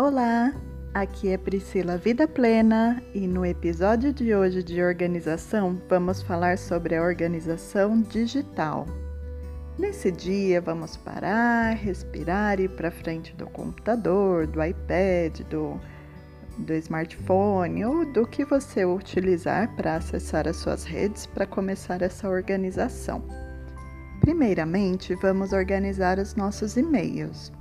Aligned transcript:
Olá, 0.00 0.54
aqui 0.94 1.30
é 1.30 1.36
Priscila 1.36 1.98
Vida 1.98 2.28
Plena 2.28 3.02
e 3.12 3.26
no 3.26 3.44
episódio 3.44 4.12
de 4.12 4.32
hoje 4.32 4.62
de 4.62 4.80
organização 4.80 5.76
vamos 5.88 6.22
falar 6.22 6.56
sobre 6.56 6.94
a 6.94 7.02
organização 7.02 8.00
digital. 8.02 8.86
Nesse 9.76 10.12
dia 10.12 10.60
vamos 10.60 10.96
parar, 10.96 11.74
respirar 11.74 12.60
e 12.60 12.66
ir 12.66 12.68
para 12.68 12.92
frente 12.92 13.34
do 13.34 13.48
computador, 13.48 14.46
do 14.46 14.62
iPad, 14.62 15.40
do, 15.50 15.80
do 16.58 16.72
smartphone 16.74 17.84
ou 17.84 18.06
do 18.12 18.24
que 18.24 18.44
você 18.44 18.84
utilizar 18.84 19.74
para 19.74 19.96
acessar 19.96 20.46
as 20.46 20.58
suas 20.58 20.84
redes 20.84 21.26
para 21.26 21.44
começar 21.44 22.02
essa 22.02 22.28
organização. 22.28 23.20
Primeiramente, 24.20 25.16
vamos 25.16 25.52
organizar 25.52 26.20
os 26.20 26.36
nossos 26.36 26.76
e-mails. 26.76 27.57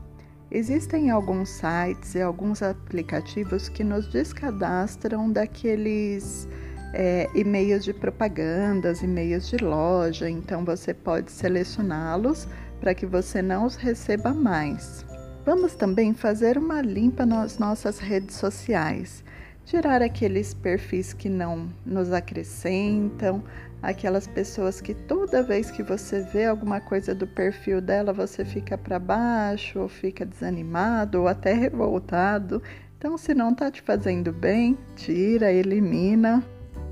Existem 0.49 1.09
alguns 1.09 1.49
sites 1.49 2.15
e 2.15 2.21
alguns 2.21 2.61
aplicativos 2.61 3.67
que 3.67 3.83
nos 3.83 4.07
descadastram 4.07 5.29
daqueles 5.29 6.47
é, 6.93 7.29
e-mails 7.35 7.83
de 7.83 7.93
propagandas, 7.93 9.03
e-mails 9.03 9.49
de 9.49 9.57
loja, 9.57 10.29
então 10.29 10.63
você 10.63 10.93
pode 10.93 11.31
selecioná-los 11.31 12.47
para 12.79 12.95
que 12.95 13.05
você 13.05 13.41
não 13.41 13.65
os 13.65 13.75
receba 13.75 14.33
mais. 14.33 15.05
Vamos 15.45 15.75
também 15.75 16.13
fazer 16.13 16.57
uma 16.57 16.81
limpa 16.81 17.25
nas 17.25 17.57
nossas 17.57 17.99
redes 17.99 18.35
sociais, 18.35 19.23
tirar 19.67 20.01
aqueles 20.01 20.53
perfis 20.53 21.11
que 21.11 21.27
não 21.27 21.67
nos 21.85 22.13
acrescentam, 22.13 23.43
aquelas 23.81 24.25
pessoas 24.25 24.79
que 24.79 24.93
toda 24.93 25.43
vez 25.43 25.69
que 25.69 25.83
você 25.83 26.21
vê 26.21 26.45
alguma 26.45 26.79
coisa 26.79 27.13
do 27.13 27.27
perfil 27.27 27.81
dela, 27.81 28.13
você 28.13 28.45
fica 28.45 28.77
para 28.77 28.97
baixo, 28.97 29.79
ou 29.79 29.89
fica 29.89 30.25
desanimado, 30.25 31.19
ou 31.19 31.27
até 31.27 31.51
revoltado. 31.51 32.63
Então, 32.97 33.17
se 33.17 33.33
não 33.33 33.51
está 33.51 33.69
te 33.69 33.81
fazendo 33.81 34.31
bem, 34.31 34.77
tira, 34.95 35.51
elimina. 35.51 36.41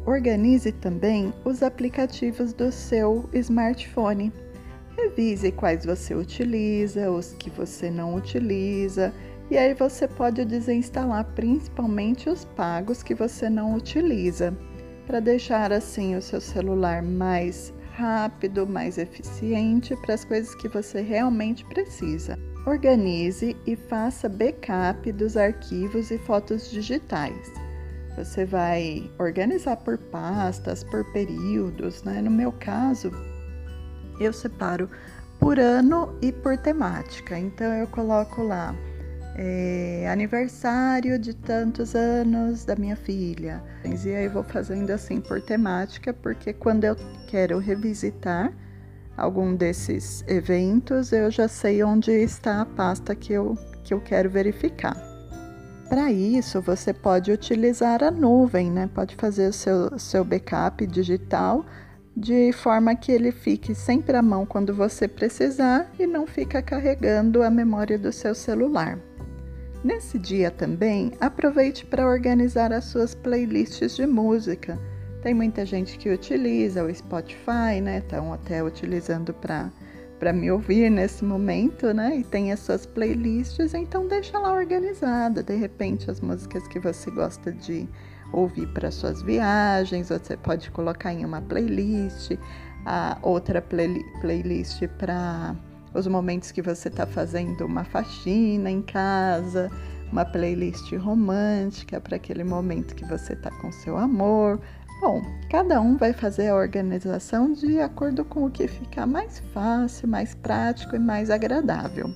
Organize 0.06 0.74
também 0.74 1.34
os 1.46 1.64
aplicativos 1.64 2.52
do 2.52 2.74
seu 2.74 3.30
smartphone. 3.34 4.34
Revise 4.98 5.50
quais 5.54 5.86
você 5.86 6.14
utiliza, 6.14 7.10
os 7.10 7.34
que 7.34 7.50
você 7.50 7.90
não 7.90 8.16
utiliza, 8.16 9.14
e 9.50 9.58
aí 9.58 9.74
você 9.74 10.08
pode 10.08 10.44
desinstalar 10.44 11.26
principalmente 11.36 12.30
os 12.30 12.46
pagos 12.46 13.04
que 13.04 13.14
você 13.14 13.50
não 13.50 13.76
utiliza 13.76 14.56
para 15.06 15.20
deixar 15.20 15.72
assim 15.72 16.16
o 16.16 16.22
seu 16.22 16.42
celular 16.42 17.04
mais 17.04 17.74
rápido, 17.92 18.68
mais 18.68 18.98
eficiente 18.98 19.96
para 19.98 20.16
as 20.16 20.26
coisas 20.26 20.54
que 20.56 20.68
você 20.68 21.02
realmente 21.02 21.64
precisa. 21.66 22.38
Organize 22.66 23.56
e 23.66 23.76
faça 23.76 24.28
backup 24.28 25.12
dos 25.12 25.38
arquivos 25.38 26.10
e 26.10 26.18
fotos 26.18 26.70
digitais. 26.72 27.54
Você 28.18 28.46
vai 28.46 29.10
organizar 29.20 29.78
por 29.78 29.98
pastas, 29.98 30.84
por 30.84 31.06
períodos, 31.14 32.04
né? 32.04 32.22
No 32.22 32.32
meu 32.32 32.52
caso, 32.52 33.12
eu 34.20 34.34
separo 34.34 34.90
por 35.40 35.60
ano 35.60 36.18
e 36.22 36.32
por 36.32 36.58
temática. 36.58 37.38
Então 37.38 37.72
eu 37.74 37.88
coloco 37.88 38.42
lá 38.42 38.76
é, 39.36 40.08
aniversário 40.10 41.20
de 41.20 41.34
tantos 41.34 41.94
anos 41.94 42.64
da 42.64 42.76
minha 42.76 42.96
filha. 42.96 43.62
E 43.84 44.10
aí 44.10 44.28
vou 44.28 44.44
fazendo 44.44 44.90
assim 44.92 45.20
por 45.20 45.42
temática, 45.42 46.14
porque 46.14 46.54
quando 46.54 46.86
eu 46.86 46.96
quero 47.28 47.60
revisitar 47.60 48.54
algum 49.18 49.56
desses 49.56 50.24
eventos, 50.28 51.12
eu 51.12 51.30
já 51.30 51.48
sei 51.48 51.84
onde 51.84 52.12
está 52.12 52.62
a 52.62 52.66
pasta 52.66 53.14
que 53.14 53.34
eu, 53.34 53.58
que 53.84 53.94
eu 53.94 54.00
quero 54.00 54.30
verificar. 54.30 54.96
Para 55.90 56.12
isso, 56.12 56.62
você 56.62 56.94
pode 56.94 57.32
utilizar 57.32 58.04
a 58.04 58.10
nuvem, 58.10 58.72
né? 58.72 58.90
Pode 58.94 59.16
fazer 59.16 59.50
o 59.50 59.54
seu, 59.54 60.00
seu 60.00 60.26
backup 60.26 60.86
digital 60.88 61.64
de 62.18 62.52
forma 62.54 62.96
que 62.96 63.12
ele 63.12 63.32
fique 63.32 63.76
sempre 63.76 64.16
à 64.16 64.22
mão 64.22 64.46
quando 64.46 64.74
você 64.74 65.08
precisar 65.08 65.86
e 66.00 66.08
não 66.08 66.26
fica 66.26 66.62
carregando 66.62 67.44
a 67.44 67.50
memória 67.50 68.00
do 68.00 68.12
seu 68.12 68.34
celular. 68.34 68.98
Nesse 69.86 70.18
dia 70.18 70.50
também, 70.50 71.12
aproveite 71.22 71.86
para 71.86 72.08
organizar 72.08 72.74
as 72.74 72.86
suas 72.86 73.14
playlists 73.14 73.96
de 73.96 74.08
música. 74.08 74.80
Tem 75.22 75.32
muita 75.32 75.64
gente 75.64 76.00
que 76.00 76.10
utiliza 76.10 76.84
o 76.84 76.92
Spotify, 76.92 77.80
né? 77.84 78.00
Estão 78.00 78.34
até 78.34 78.64
utilizando 78.64 79.32
para 79.32 79.70
para 80.18 80.34
me 80.34 80.50
ouvir 80.50 80.90
nesse 80.90 81.24
momento, 81.24 81.94
né? 81.94 82.18
E 82.18 82.24
tem 82.24 82.52
as 82.52 82.62
suas 82.62 82.88
playlists, 82.88 83.76
então 83.76 84.08
deixa 84.08 84.40
lá 84.40 84.54
organizada. 84.54 85.44
De 85.44 85.56
repente, 85.56 86.10
as 86.10 86.20
músicas 86.20 86.68
que 86.68 86.80
você 86.80 87.12
gosta 87.12 87.52
de 87.52 87.88
ouvir 88.34 88.66
para 88.74 88.90
suas 88.90 89.22
viagens, 89.22 90.10
você 90.10 90.36
pode 90.36 90.72
colocar 90.72 91.14
em 91.14 91.24
uma 91.24 91.44
playlist, 91.44 92.32
a 92.88 93.20
outra 93.22 93.62
play 93.62 94.04
playlist 94.20 94.82
para 94.98 95.56
os 95.96 96.06
momentos 96.06 96.52
que 96.52 96.62
você 96.62 96.90
está 96.90 97.08
fazendo 97.08 97.66
uma 97.66 97.86
faxina 97.86 98.70
em 98.70 98.82
casa, 98.82 99.72
uma 100.12 100.26
playlist 100.26 100.92
romântica 100.94 102.00
para 102.00 102.18
aquele 102.18 102.44
momento 102.44 102.96
que 102.96 103.06
você 103.06 103.34
está 103.34 103.50
com 103.62 103.72
seu 103.72 103.98
amor. 103.98 104.60
Bom, 105.02 105.22
cada 105.50 105.80
um 105.82 105.98
vai 105.98 106.14
fazer 106.14 106.50
a 106.50 106.56
organização 106.56 107.54
de 107.54 107.80
acordo 107.80 108.24
com 108.26 108.46
o 108.46 108.52
que 108.52 108.68
ficar 108.68 109.08
mais 109.08 109.40
fácil, 109.54 110.08
mais 110.08 110.36
prático 110.36 110.96
e 110.96 111.00
mais 111.00 111.30
agradável. 111.30 112.14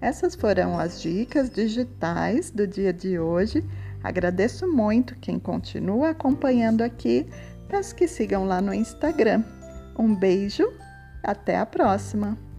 Essas 0.00 0.34
foram 0.34 0.78
as 0.78 1.00
dicas 1.00 1.48
digitais 1.48 2.50
do 2.50 2.66
dia 2.66 2.92
de 2.92 3.18
hoje. 3.18 3.64
Agradeço 4.02 4.66
muito 4.66 5.16
quem 5.20 5.38
continua 5.38 6.10
acompanhando 6.10 6.82
aqui. 6.82 7.26
Peço 7.68 7.94
que 7.94 8.08
sigam 8.08 8.44
lá 8.44 8.60
no 8.60 8.74
Instagram. 8.74 9.44
Um 9.96 10.14
beijo, 10.14 10.70
até 11.22 11.56
a 11.56 11.64
próxima! 11.64 12.51